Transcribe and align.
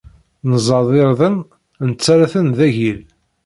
Neẓẓad 0.49 0.89
irden, 1.01 1.35
nettarra-ten 1.87 2.47
d 2.57 2.59
agil. 2.67 2.99